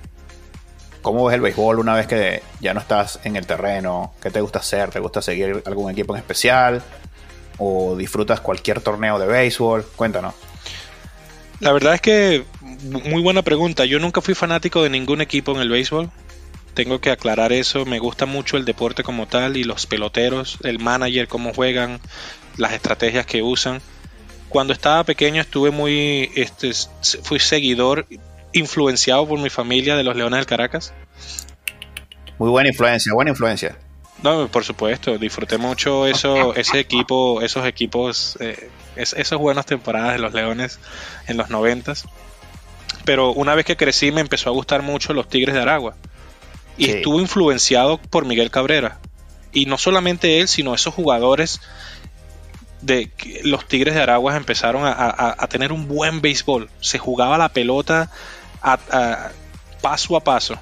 [1.00, 4.40] cómo ves el béisbol una vez que ya no estás en el terreno, qué te
[4.40, 6.82] gusta hacer, te gusta seguir algún equipo en especial
[7.58, 10.34] o disfrutas cualquier torneo de béisbol, cuéntanos.
[11.60, 12.44] La verdad es que
[12.82, 13.84] muy buena pregunta.
[13.84, 16.10] Yo nunca fui fanático de ningún equipo en el béisbol
[16.76, 17.84] tengo que aclarar eso.
[17.86, 21.98] Me gusta mucho el deporte como tal y los peloteros, el manager, cómo juegan,
[22.56, 23.80] las estrategias que usan.
[24.48, 26.70] Cuando estaba pequeño estuve muy, este,
[27.22, 28.06] fui seguidor,
[28.52, 30.92] influenciado por mi familia de los Leones del Caracas.
[32.38, 33.76] Muy buena influencia, buena influencia.
[34.22, 40.18] No, por supuesto, disfruté mucho eso, ese equipo, esos equipos, eh, esas buenas temporadas de
[40.18, 40.78] los Leones
[41.26, 42.04] en los noventas.
[43.06, 45.96] Pero una vez que crecí me empezó a gustar mucho los Tigres de Aragua
[46.76, 48.98] y estuvo influenciado por Miguel Cabrera.
[49.52, 51.60] Y no solamente él, sino esos jugadores
[52.82, 53.10] de
[53.42, 56.68] los Tigres de Araguas empezaron a, tener un buen béisbol.
[56.80, 58.10] Se jugaba la pelota
[58.62, 59.30] a,
[59.80, 60.58] paso a paso.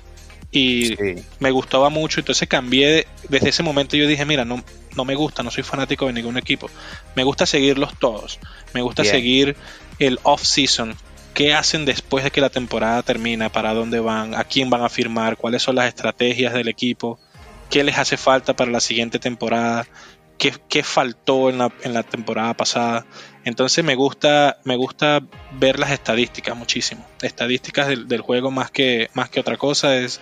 [0.53, 0.97] Y
[1.41, 2.21] me gustaba mucho.
[2.21, 3.07] Entonces cambié.
[3.29, 4.63] Desde ese momento yo dije, mira, no,
[4.95, 6.71] no me gusta, no soy fanático de ningún equipo.
[7.17, 8.39] Me gusta seguirlos todos.
[8.73, 9.57] Me gusta seguir
[9.99, 10.95] el off-season
[11.35, 14.89] qué hacen después de que la temporada termina, para dónde van, a quién van a
[14.89, 17.19] firmar, cuáles son las estrategias del equipo,
[17.69, 19.87] qué les hace falta para la siguiente temporada,
[20.39, 23.05] qué, faltó en la, temporada pasada.
[23.45, 27.05] Entonces me gusta, me gusta ver las estadísticas muchísimo.
[27.21, 30.21] Estadísticas del, juego más que, más que otra cosa es,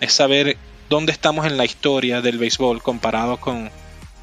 [0.00, 0.56] es saber
[0.88, 3.70] dónde estamos en la historia del béisbol comparado con,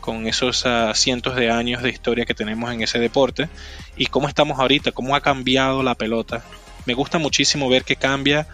[0.02, 3.48] con esos ah, cientos de años de historia que tenemos en ese deporte
[3.96, 6.44] y cómo estamos ahorita, cómo ha cambiado la pelota.
[6.86, 8.48] Me gusta muchísimo ver que cambia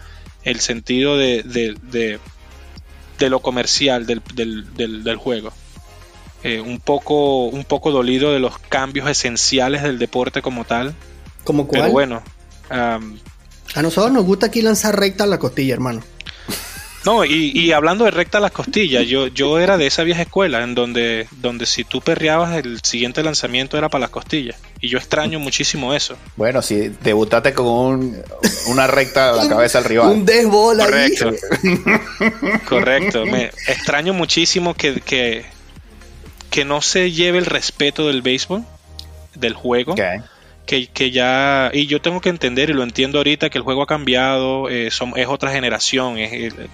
[0.44, 4.22] el sentido de, de, lo comercial del,
[4.74, 5.52] del, juego.
[6.44, 10.94] Eh, un, poco, un poco dolido de los cambios esenciales del deporte como tal.
[11.42, 11.82] ¿Como cuál?
[11.82, 12.22] Pero bueno.
[12.70, 13.00] a
[13.82, 16.02] nosotros nos gusta aquí lanzar recta la costilla, hermano.
[17.08, 20.62] No, y, hablando de recta a las costillas, yo, yo era de esa vieja escuela
[20.62, 24.56] en donde, donde si tú perreabas el siguiente lanzamiento era para las costillas.
[24.78, 26.18] Y yo extraño muchísimo eso.
[26.36, 28.22] Bueno, si debutaste con
[28.66, 30.08] una recta a la cabeza al rival.
[30.08, 30.84] Un desbola.
[30.84, 31.32] Correcto.
[32.68, 33.24] Correcto.
[33.24, 35.46] Me extraño muchísimo que, que,
[36.50, 38.66] que no se lleve el respeto del béisbol,
[39.34, 39.94] del juego
[40.68, 43.86] que, ya, y yo tengo que entender y lo entiendo ahorita que el juego ha
[43.86, 46.16] cambiado, eh, es otra generación,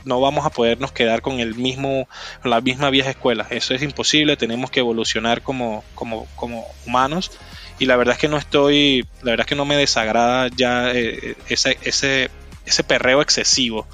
[0.05, 2.09] no vamos a podernos quedar con el mismo,
[2.43, 7.31] la misma vieja escuela, eso es imposible, tenemos que evolucionar como, como, como humanos.
[7.79, 10.93] Y la verdad es que no estoy, la verdad es que no me desagrada ya
[10.93, 12.31] eh, ese, ese,
[12.67, 13.87] ese perreo excesivo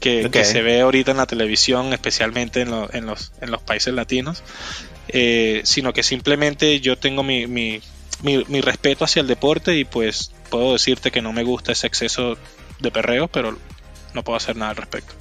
[0.00, 4.42] que, se ve ahorita en la televisión, especialmente en, en, los, en los países latinos,
[5.08, 7.80] eh, sino que simplemente yo tengo mi, mi,
[8.22, 12.36] mi, respeto hacia el deporte y pues puedo decirte que no me gusta ese exceso
[12.80, 13.56] de perreo, pero
[14.14, 15.14] no puedo hacer nada al respecto.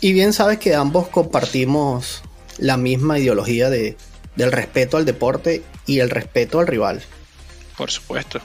[0.00, 2.22] Y bien sabes que ambos compartimos
[2.58, 3.96] la misma ideología de,
[4.34, 7.02] del respeto al deporte y el respeto al rival.
[7.76, 8.40] Por supuesto.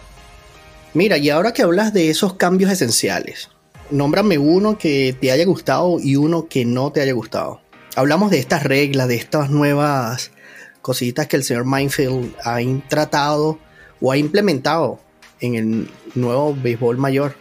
[0.93, 3.49] Mira, y ahora que hablas de esos cambios esenciales,
[3.89, 7.61] nómbrame uno que te haya gustado y uno que no te haya gustado.
[7.95, 10.31] Hablamos de estas reglas, de estas nuevas
[10.81, 13.59] cositas que el señor Mindfield ha tratado
[14.01, 14.99] o ha implementado
[15.39, 17.35] en el nuevo béisbol mayor.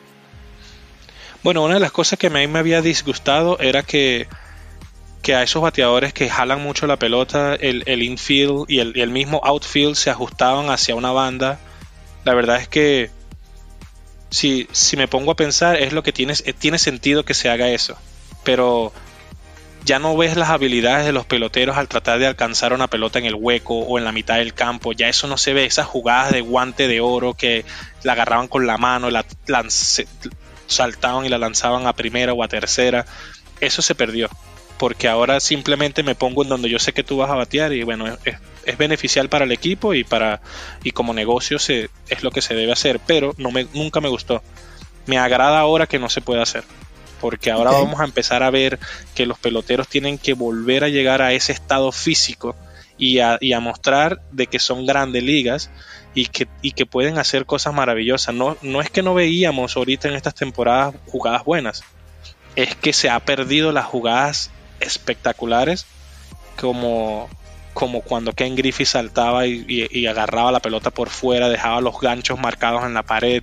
[1.42, 4.28] Bueno, una de las cosas que a mí me había disgustado era que,
[5.22, 9.40] que a esos bateadores que jalan mucho la pelota, el, infield y el, el mismo
[9.42, 11.58] outfield se ajustaban hacia una banda.
[12.24, 13.10] La verdad es que
[14.30, 17.68] si, si me pongo a pensar, es lo que tiene, tiene sentido que se haga
[17.68, 17.96] eso.
[18.44, 18.92] Pero
[19.84, 23.24] ya no ves las habilidades de los peloteros al tratar de alcanzar una pelota en
[23.24, 24.92] el hueco o en la mitad del campo.
[24.92, 25.64] Ya eso no se ve.
[25.64, 27.64] Esas jugadas de guante de oro que
[28.02, 29.24] la agarraban con la mano, la
[30.66, 33.06] saltaban y la lanzaban a primera o a tercera.
[33.60, 34.28] Eso se perdió.
[34.78, 37.82] Porque ahora simplemente me pongo en donde yo sé que tú vas a batear y
[37.82, 40.40] bueno, es, es beneficial para el equipo y para
[40.82, 44.08] y como negocio se, es lo que se debe hacer, pero no me, nunca me
[44.08, 44.42] gustó.
[45.06, 46.64] Me agrada ahora que no se puede hacer,
[47.20, 48.78] porque ahora vamos a empezar a ver
[49.14, 52.56] que los peloteros tienen que volver a llegar a ese estado físico
[52.98, 55.70] y a, y a mostrar de que son grandes ligas
[56.14, 58.34] y que, y que pueden hacer cosas maravillosas.
[58.34, 61.84] No, no es que no veíamos ahorita en estas temporadas jugadas buenas,
[62.56, 65.86] es que se ha perdido las jugadas espectaculares
[66.58, 67.28] como
[67.72, 72.84] como cuando Ken Griffey saltaba y, agarraba la pelota por fuera, dejaba los ganchos marcados
[72.84, 73.42] en la pared.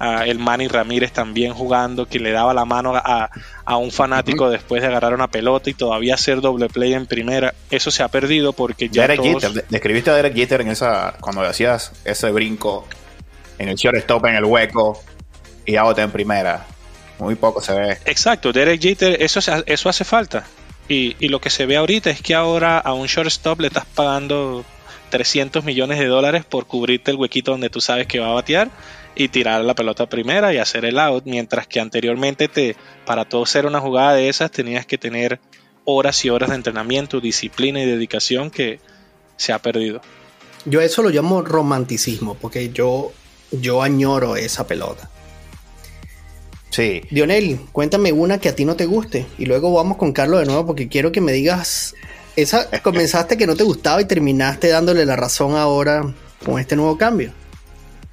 [0.00, 3.30] El Manny Ramírez también jugando, que le daba la mano a,
[3.76, 7.54] un fanático después de agarrar una pelota y todavía hacer doble play en primera.
[7.70, 9.02] Eso se ha perdido porque ya.
[9.02, 12.86] Derek Jeter, describiste a Derek Jeter en esa, cuando hacías ese brinco
[13.58, 15.02] en el shortstop en el hueco
[15.66, 16.64] y out en primera.
[17.18, 17.98] Muy poco se ve.
[18.04, 20.44] Exacto, Derek Jeter, eso, eso hace falta.
[20.88, 24.64] Y, lo que se ve ahorita es que ahora a un shortstop le estás pagando
[25.10, 28.70] 300 millones de dólares por cubrirte el huequito donde tú sabes que va a batear
[29.18, 33.44] y tirar la pelota primera y hacer el out, mientras que anteriormente te para todo
[33.44, 35.40] ser una jugada de esas tenías que tener
[35.84, 38.78] horas y horas de entrenamiento, disciplina y dedicación que
[39.36, 40.00] se ha perdido.
[40.64, 43.12] Yo eso lo llamo romanticismo, porque yo,
[43.50, 45.10] yo añoro esa pelota.
[46.70, 47.02] Sí.
[47.10, 50.46] Dionel, cuéntame una que a ti no te guste y luego vamos con Carlos de
[50.46, 51.94] nuevo porque quiero que me digas,
[52.36, 56.96] esa comenzaste que no te gustaba y terminaste dándole la razón ahora con este nuevo
[56.96, 57.32] cambio.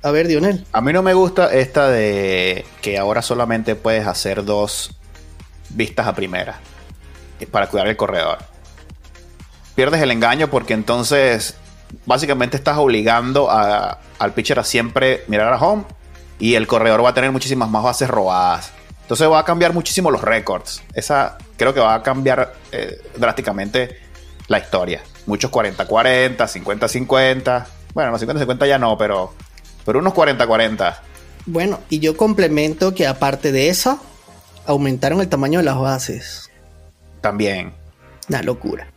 [0.05, 0.63] A ver, Dionel.
[0.71, 4.91] A mí no me gusta esta de que ahora solamente puedes hacer dos
[5.69, 6.59] vistas a primera
[7.49, 8.37] para cuidar el corredor.
[9.73, 11.55] Pierdes el engaño porque entonces
[12.05, 15.85] básicamente estás obligando al pitcher a siempre mirar a home
[16.37, 18.73] y el corredor va a tener muchísimas más bases robadas.
[19.01, 20.83] Entonces va a cambiar muchísimo los récords.
[20.93, 23.97] Esa creo que va a cambiar eh, drásticamente
[24.49, 25.01] la historia.
[25.25, 27.65] Muchos 40-40, 50-50.
[27.95, 29.33] Bueno, los 50-50 ya no, pero,
[29.85, 30.95] pero unos 40-40.
[31.45, 33.99] Bueno, y yo complemento que aparte de eso,
[34.65, 36.49] aumentaron el tamaño de las bases.
[37.21, 37.73] También.
[38.27, 38.87] Una locura.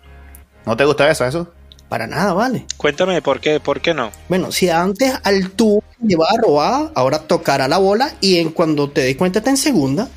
[0.65, 1.53] ¿No te gusta eso, eso?
[1.89, 2.67] Para nada, vale.
[2.77, 4.11] Cuéntame por qué, por qué no.
[4.29, 9.03] Bueno, si antes al tú llevaba robada, ahora tocará la bola y en cuando te
[9.03, 10.09] des cuenta está en segunda.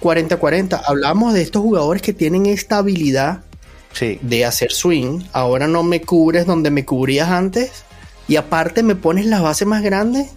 [0.00, 0.82] 40-40.
[0.86, 3.42] Hablamos de estos jugadores que tienen esta habilidad
[4.00, 5.24] de hacer swing.
[5.32, 7.84] Ahora no me cubres donde me cubrías antes.
[8.28, 10.30] Y aparte me pones las bases más grandes.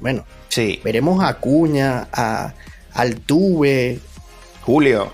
[0.00, 0.80] Bueno, sí.
[0.84, 2.54] veremos a Cuña, a
[2.92, 3.98] Altuve,
[4.62, 5.12] Julio.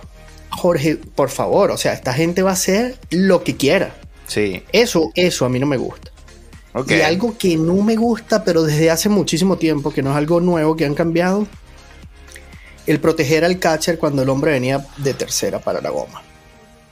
[0.50, 3.94] Jorge, por favor, o sea, esta gente va a hacer lo que quiera.
[4.26, 4.62] Sí.
[4.72, 6.10] Eso, eso a mí no me gusta.
[6.86, 10.40] Y algo que no me gusta, pero desde hace muchísimo tiempo, que no es algo
[10.40, 11.46] nuevo que han cambiado,
[12.86, 16.22] el proteger al catcher cuando el hombre venía de tercera para la goma.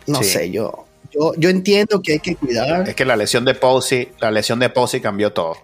[0.06, 0.85] No sé, yo,
[1.18, 2.88] yo, yo entiendo que hay que cuidar.
[2.88, 5.56] Es que la lesión de Posey, la lesión de Posey cambió todo.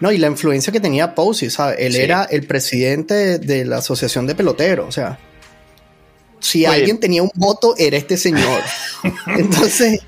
[0.00, 1.76] No, y la influencia que tenía Posey, ¿sabes?
[1.78, 5.18] Él era el presidente de la asociación de peloteros, o sea,
[6.44, 8.60] si alguien tenía un voto, era este señor.
[9.26, 10.00] Entonces,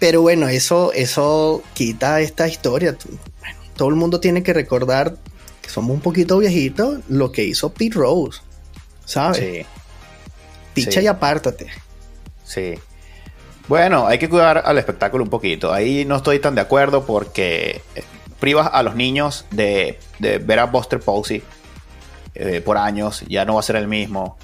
[0.00, 2.96] pero bueno, eso, eso quita esta historia.
[3.76, 5.16] todo el mundo tiene que recordar
[5.62, 8.40] que somos un poquito viejitos lo que hizo Pete Rose.
[9.04, 9.38] ¿Sabes?
[9.38, 9.66] Sí.
[10.74, 11.68] Picha y apártate.
[12.44, 12.74] Sí.
[13.68, 15.72] Bueno, hay que cuidar al espectáculo un poquito.
[15.72, 17.82] Ahí no estoy tan de acuerdo porque
[18.40, 21.42] privas a los niños de, ver a Buster Posey
[22.34, 24.38] eh, por años, ya no va a ser el mismo.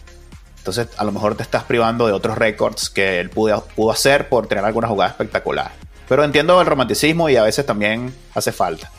[0.58, 4.28] Entonces, a lo mejor te estás privando de otros récords que él pudo, pudo hacer
[4.28, 5.72] por tener alguna jugada espectacular.
[6.08, 8.90] Pero entiendo el romanticismo y a veces también hace falta.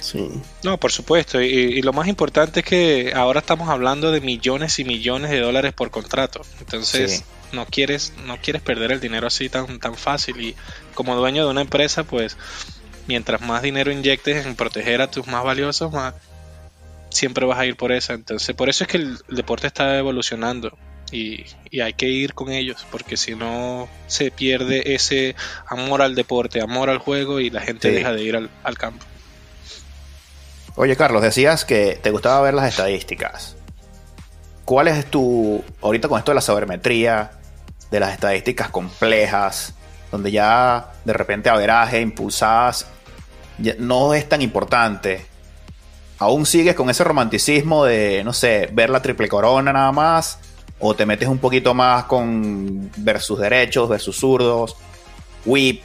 [0.00, 0.30] Sí.
[0.62, 1.40] No, por supuesto.
[1.40, 5.72] Y, lo más importante es que ahora estamos hablando de millones y millones de dólares
[5.72, 6.40] por contrato.
[6.60, 10.40] Entonces, no quieres, no quieres perder el dinero así tan, tan fácil.
[10.40, 10.56] Y
[10.94, 12.36] como dueño de una empresa, pues
[13.06, 16.14] mientras más dinero inyectes en proteger a tus más valiosos, más
[17.10, 18.14] siempre vas a ir por esa.
[18.14, 20.76] Entonces, por eso es que el, deporte está evolucionando.
[21.12, 21.44] Y,
[21.80, 25.34] hay que ir con ellos, porque si no se pierde ese
[25.66, 29.04] amor al deporte, amor al juego y la gente deja de ir al campo.
[30.76, 33.56] Oye, Carlos, decías que te gustaba ver las estadísticas.
[34.64, 37.32] ¿Cuál es tu, ahorita con esto de la sabermetría,
[37.90, 39.74] de las estadísticas complejas,
[40.10, 42.86] donde ya de repente averaje, impulsadas,
[43.78, 45.26] no es tan importante?
[46.18, 50.38] ¿Aún sigues con ese romanticismo de, no sé, ver la triple corona nada más?
[50.78, 54.76] ¿O te metes un poquito más con versus derechos, versus zurdos,
[55.44, 55.82] whip,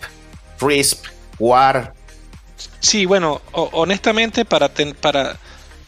[0.59, 1.05] crisp,
[1.39, 1.93] war?
[2.79, 4.69] Sí, bueno, honestamente para,
[5.01, 5.37] para,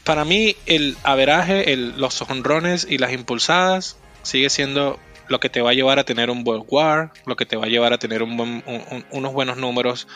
[0.03, 4.99] para mí el averaje, los honrones y las impulsadas sigue siendo
[5.29, 7.65] lo que te va a llevar a tener un buen war, lo que te va
[7.65, 10.07] a llevar a tener unos buenos números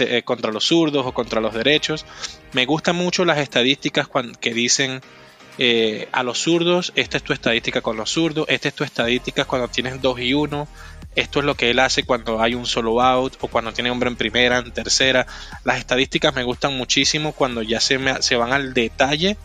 [0.00, 2.06] eh, contra los zurdos o contra los derechos.
[2.52, 4.08] Me gustan mucho las estadísticas
[4.40, 5.00] que dicen
[5.58, 9.44] eh, a los zurdos, esta es tu estadística con los zurdos, esta es tu estadística
[9.44, 10.68] cuando tienes 2 y 1,
[11.14, 14.08] esto es lo que él hace cuando hay un solo out o cuando tiene hombre
[14.08, 15.26] en primera, en tercera.
[15.62, 19.36] Las estadísticas me gustan muchísimo cuando ya se, se van al detalle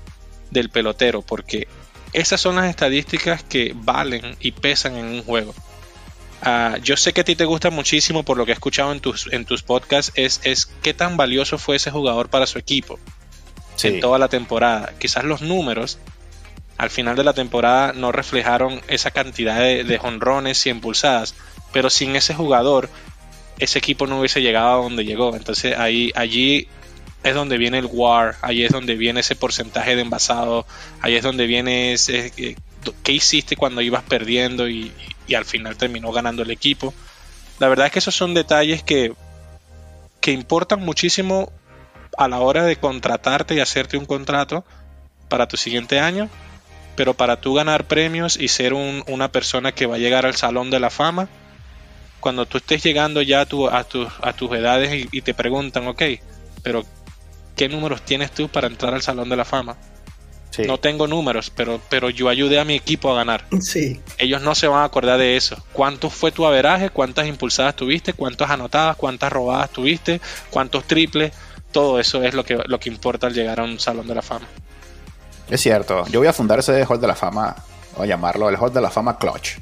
[0.50, 1.68] del pelotero, porque
[2.14, 5.54] esas son las estadísticas que valen y pesan en un juego.
[6.42, 9.02] Ah, yo sé que a ti te gusta muchísimo por lo que he escuchado en
[9.02, 12.98] tus, en tus podcasts, es, es qué tan valioso fue ese jugador para su equipo
[13.84, 14.94] en toda la temporada.
[15.00, 16.00] Quizás los números
[16.78, 21.36] al final de la temporada no reflejaron esa cantidad de, de jonrones y impulsadas,
[21.74, 22.90] pero sin ese jugador,
[23.60, 25.36] ese equipo no hubiese llegado a donde llegó.
[25.36, 26.70] Entonces ahí, allí
[27.24, 30.66] es donde viene el war, ahí es donde viene ese porcentaje de envasado,
[31.02, 32.56] ahí es donde viene ese
[33.04, 34.94] qué hiciste cuando ibas perdiendo y,
[35.36, 36.94] al final terminó ganando el equipo.
[37.60, 39.14] La verdad es que esos son detalles que,
[40.22, 41.52] que importan muchísimo
[42.18, 44.66] a la hora de contratarte y hacerte un contrato
[45.28, 46.30] para tu siguiente año,
[46.96, 50.72] pero para tú ganar premios y ser una persona que va a llegar al salón
[50.72, 51.30] de la fama,
[52.20, 53.80] cuando tú estés llegando ya a, a,
[54.22, 56.02] a tus edades y, te preguntan, ok,
[56.64, 56.84] pero
[57.60, 59.76] ¿qué números tienes tú para entrar al Salón de la Fama?
[60.66, 63.44] No tengo números, pero, pero yo ayudé a mi equipo a ganar.
[63.60, 64.00] Sí.
[64.18, 65.62] Ellos no se van a acordar de eso.
[65.74, 66.90] ¿Cuánto fue tu averaje?
[66.90, 68.14] ¿Cuántas impulsadas tuviste?
[68.14, 68.96] ¿Cuántas anotadas?
[68.96, 70.22] ¿Cuántas robadas tuviste?
[70.50, 71.34] ¿Cuántos triples?
[71.74, 74.22] Todo eso es lo que, lo que importa al llegar a un Salón de la
[74.22, 74.48] Fama.
[75.50, 76.06] Es cierto.
[76.08, 77.58] Yo voy a fundar ese Hall de la Fama,
[77.98, 79.58] o a llamarlo el Hall de la Fama Clutch.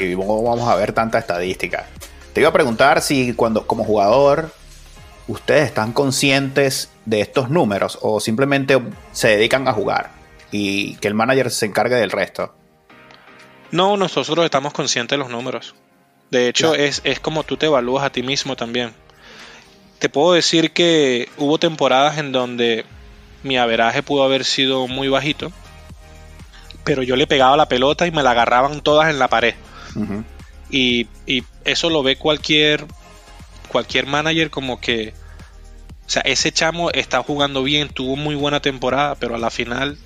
[0.00, 1.86] Y vamos a ver tanta estadística.
[2.32, 4.50] Te iba a preguntar si cuando como jugador
[5.28, 8.80] ustedes están conscientes de estos números o simplemente
[9.12, 10.10] se dedican a jugar
[10.50, 12.54] y que el manager se encargue del resto.
[13.70, 15.74] No, nosotros estamos conscientes de los números.
[16.30, 18.92] De hecho, es, es como tú te evalúas a ti mismo también.
[19.98, 22.84] Te puedo decir que hubo temporadas en donde
[23.42, 25.52] mi averaje pudo haber sido muy bajito
[26.88, 29.54] pero yo le pegaba la pelota y me la agarraban todas en la pared.
[30.70, 31.06] y,
[31.64, 32.86] eso lo ve cualquier,
[33.68, 35.14] cualquier manager como que,
[36.06, 39.98] o sea, ese chamo está jugando bien, tuvo muy buena temporada, pero a la final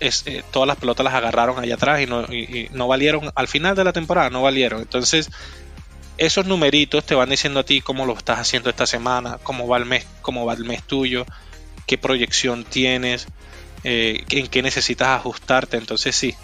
[0.00, 3.48] es, eh, todas las pelotas las agarraron allá atrás y no, y no valieron, al
[3.48, 4.80] final de la temporada no valieron.
[4.80, 5.30] Entonces,
[6.18, 9.78] esos numeritos te van diciendo a ti cómo lo estás haciendo esta semana, cómo va
[9.78, 11.26] el mes, cómo va el mes tuyo,
[11.86, 13.28] qué proyección tienes.
[13.88, 15.76] Eh, en qué necesitas ajustarte.
[15.76, 16.34] Entonces sí,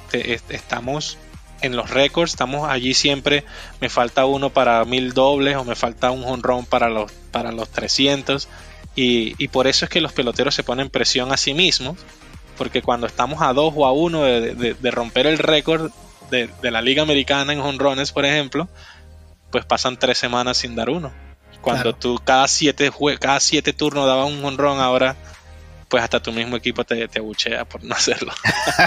[0.48, 1.18] estamos
[1.62, 3.44] en los récords, estamos allí siempre.
[3.80, 7.68] Me falta uno para mil dobles o me falta un honrón para los, para los
[7.70, 8.48] 300.
[8.94, 11.96] Y, por eso es que los peloteros se ponen presión a sí mismos.
[12.58, 15.90] Porque cuando estamos a dos o a uno de, romper el récord
[16.30, 18.68] de, la Liga Americana en honrones, por ejemplo,
[19.50, 21.12] pues pasan tres semanas sin dar uno.
[21.62, 25.16] Cuando tú cada siete, cada siete turnos daba un honrón, ahora
[25.92, 28.32] pues hasta tu mismo equipo te, te abuchea por no hacerlo.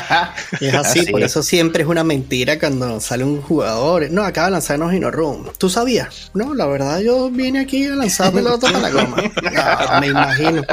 [0.60, 4.10] es así, por eso siempre es una mentira cuando sale un jugador.
[4.10, 5.52] No, acaba de lanzarnos no Room.
[5.60, 6.32] ¿Tú sabías?
[6.34, 9.18] No, la verdad yo vine aquí a lanzarme la otra para la goma.
[10.02, 10.64] me imagino.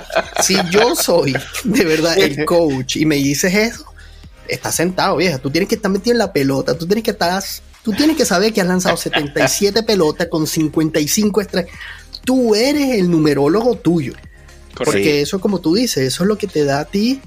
[0.40, 3.84] Si yo soy de verdad el coach y me dices eso,
[4.48, 5.36] estás sentado, vieja.
[5.36, 7.42] Tú tienes que estar metido en la pelota, tú tienes que estar...
[7.82, 11.70] Tú tienes que saber que has lanzado 77 pelotas con 55 estrellas.
[12.24, 14.14] Tú eres el numerólogo tuyo.
[14.74, 17.20] Porque eso, como tú dices, eso es lo que te da a ti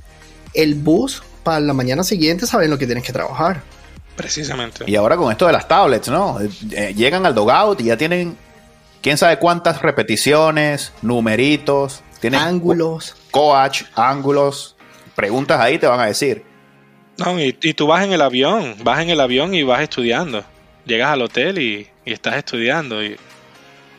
[0.54, 3.62] el bus para la mañana siguiente saber lo que tienes que trabajar.
[4.16, 4.86] Precisamente.
[4.88, 6.40] Y ahora con esto de las tablets, ¿no?
[6.40, 8.38] Eh, llegan al dogout y ya tienen
[9.02, 14.76] quién sabe cuántas repeticiones, numeritos, tienen ángulos, coach, ángulos,
[15.16, 16.44] preguntas ahí te van a decir.
[17.18, 20.44] No, y, tú vas en el avión, vas en el avión y vas estudiando.
[20.86, 23.04] Llegas al hotel y, y estás estudiando.
[23.04, 23.18] Y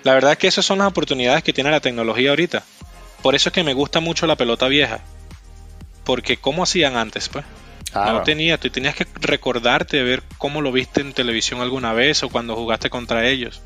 [0.02, 2.62] la verdad es que esas son las oportunidades que tiene la tecnología ahorita.
[3.26, 5.00] Por eso es que me gusta mucho la pelota vieja.
[6.04, 7.44] Porque ¿cómo hacían antes, pues?
[7.92, 12.22] No tenía, tú tenías que recordarte de ver cómo lo viste en televisión alguna vez
[12.22, 13.62] o cuando jugaste contra ellos.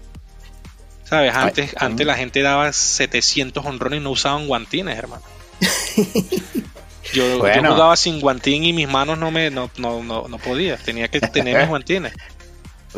[1.04, 1.34] ¿Sabes?
[1.34, 5.20] Antes, antes la gente daba 700 honrones y no usaban guantines, hermano.
[7.12, 10.78] Yo, jugaba sin guantín y mis manos no me no, no, no, podía.
[10.78, 12.14] Tenía que tener mis guantines.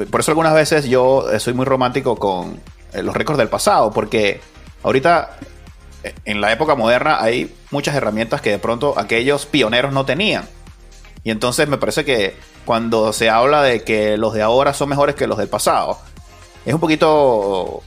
[0.08, 2.60] Por eso algunas veces yo soy muy romántico con
[2.92, 4.40] eh, los récords del pasado, porque
[4.84, 5.46] ahorita eh,
[6.24, 10.48] en la época moderna hay muchas herramientas que de pronto aquellos pioneros no tenían.
[11.24, 12.34] Y entonces me parece que
[12.64, 15.98] cuando se habla de que los de ahora son mejores que los del pasado,
[16.64, 17.82] es un poquito,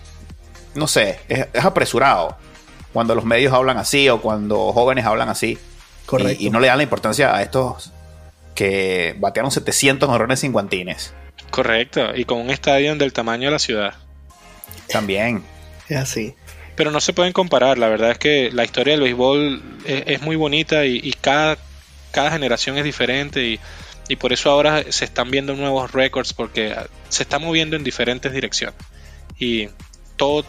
[0.73, 2.37] no sé, es, apresurado
[2.93, 5.57] cuando los medios hablan así o cuando jóvenes hablan así.
[6.05, 6.43] Correcto.
[6.43, 7.91] Y, no le dan la importancia a estos
[8.53, 11.13] que batearon 700 horrones sin guantines.
[11.49, 13.93] Correcto, y con un estadio del tamaño de la ciudad.
[14.87, 15.43] También.
[15.89, 16.35] Es así.
[16.75, 20.35] Pero no se pueden comparar, la verdad es que la historia del béisbol es, muy
[20.35, 21.57] bonita y, y, cada
[22.15, 23.59] cada generación es diferente
[24.07, 26.73] y, por eso ahora se están viendo nuevos récords porque
[27.09, 28.79] se está moviendo en diferentes direcciones.
[29.37, 29.67] Y
[30.15, 30.45] todo,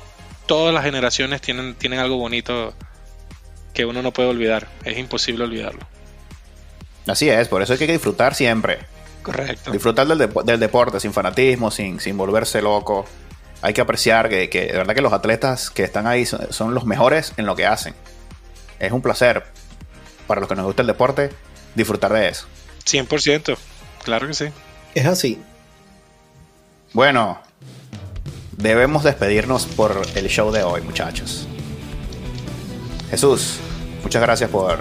[0.47, 2.72] todas las generaciones tienen, tienen algo bonito
[3.74, 4.68] que uno no puede olvidar.
[4.85, 5.81] Es imposible olvidarlo.
[7.09, 8.79] Así es, por eso hay que disfrutar siempre.
[9.22, 9.72] Correcto.
[9.72, 13.07] Disfrutar del, del deporte sin fanatismo, sin, sin volverse loco.
[13.62, 16.74] Hay que apreciar que, que, de verdad que los atletas que están ahí son, son
[16.74, 17.94] los mejores en lo que hacen.
[18.78, 19.44] Es un placer
[20.26, 21.30] para los que nos gusta el deporte
[21.74, 22.46] disfrutar de eso.
[22.84, 23.57] 100%,
[24.04, 24.46] claro que sí.
[24.94, 25.40] Es así.
[26.92, 27.40] Bueno,
[28.57, 31.46] debemos despedirnos por el show de hoy, muchachos.
[33.11, 33.59] Jesús,
[34.02, 34.78] muchas gracias por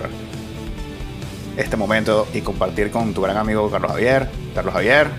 [1.57, 4.29] este momento y compartir con tu gran amigo Carlos Javier.
[4.53, 5.09] Carlos Javier,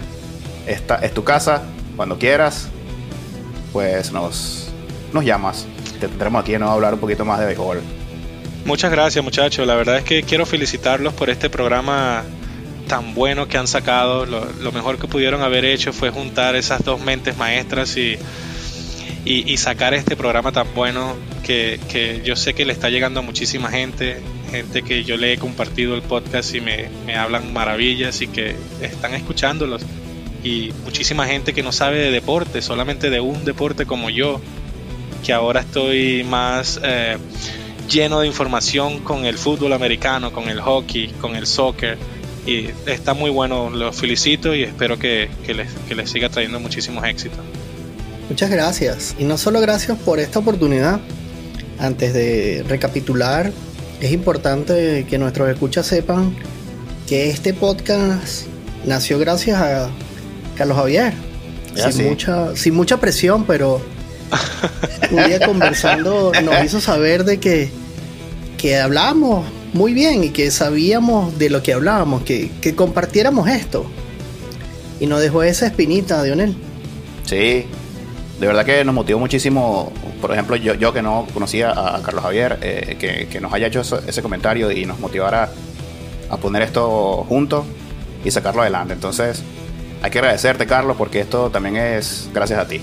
[0.67, 1.63] esta es tu casa,
[1.97, 2.69] cuando quieras,
[3.73, 4.69] pues nos,
[5.13, 5.67] nos llamas.
[6.01, 6.69] Te tendremos aquí ¿no?
[6.69, 7.81] a hablar un poquito más de béisbol.
[8.65, 12.25] Muchas gracias muchachos, la verdad es que quiero felicitarlos por este programa
[12.89, 14.27] tan bueno que han sacado.
[14.27, 18.19] Lo, mejor que pudieron haber hecho fue juntar esas dos mentes maestras y,
[19.25, 21.15] y, sacar este programa tan bueno
[21.45, 25.35] que, que, yo sé que le está llegando a muchísima gente, gente que yo le
[25.35, 29.83] he compartido el podcast y me, me hablan maravillas y que están escuchándolos.
[30.47, 34.41] Y muchísima gente que no sabe de deporte, solamente de un deporte como yo,
[35.25, 36.81] que ahora estoy más...
[36.83, 37.17] Eh,
[37.89, 41.99] lleno de información con el fútbol americano, con el hockey, con el soccer.
[42.47, 47.05] Y está muy bueno, los felicito y espero que, les, que les siga trayendo muchísimos
[47.05, 47.39] éxitos.
[48.29, 49.17] Muchas gracias.
[49.19, 51.01] Y no solo gracias por esta oportunidad.
[51.79, 53.53] Antes de recapitular,
[54.01, 56.35] es importante que nuestros escuchas sepan
[57.07, 58.47] que este podcast
[58.85, 59.91] nació gracias a
[60.57, 61.13] Carlos Javier.
[61.93, 63.81] sin, mucha, sin mucha presión, pero
[65.11, 67.71] un día conversando nos hizo saber de que,
[68.57, 73.87] que hablábamos muy bien y que sabíamos de lo que hablábamos, que, compartiéramos esto.
[74.99, 76.57] Y nos dejó esa espinita, Dionel.
[77.25, 77.67] Sí,
[78.41, 82.23] de verdad que nos motivó muchísimo, por ejemplo, yo, yo que no conocía a Carlos
[82.23, 85.51] Javier, eh, que, nos haya hecho ese comentario y nos motivara
[86.31, 87.67] a poner esto juntos
[88.25, 88.95] y sacarlo adelante.
[88.95, 89.43] Entonces,
[90.07, 92.81] hay que agradecerte, Carlos, porque esto también es gracias a ti.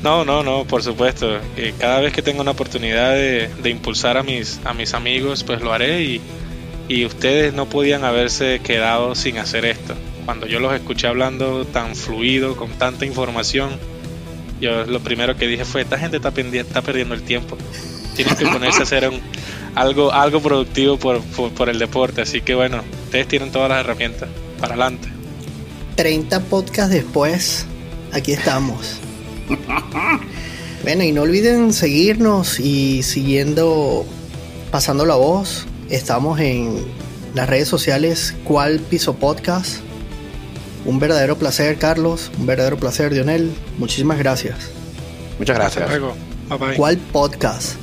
[0.00, 1.40] No, no, no, por supuesto.
[1.56, 5.60] Eh, cada vez que tenga una oportunidad de, impulsar a mis, a mis amigos, pues
[5.60, 6.20] lo haré y,
[6.88, 9.94] y ustedes no podían haberse quedado sin hacer esto.
[10.24, 13.70] Cuando yo los escuché hablando tan fluido, con tanta información,
[14.60, 17.58] yo lo primero que dije fue, esta gente está, está perdiendo el tiempo.
[18.14, 19.10] Tienen que ponerse a hacer
[19.74, 22.22] algo, algo productivo por, por, el deporte.
[22.22, 24.28] Así que bueno, ustedes tienen todas las herramientas.
[24.60, 25.08] Para adelante.
[25.96, 27.66] 30 podcasts después,
[28.12, 28.98] aquí estamos.
[30.82, 34.04] Bueno, y no olviden seguirnos y siguiendo,
[34.70, 35.66] pasando la voz.
[35.88, 36.84] Estamos en
[37.34, 39.78] las redes sociales Cual Piso Podcast.
[40.84, 42.30] Un verdadero placer, Carlos.
[42.38, 43.50] Un verdadero placer, Dionel.
[43.78, 44.56] Muchísimas gracias.
[45.38, 45.90] Muchas gracias.
[46.76, 47.76] ¿Cuál podcast?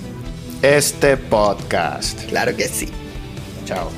[0.62, 2.22] Este podcast.
[2.26, 2.88] Claro que sí.
[3.66, 3.90] Chao.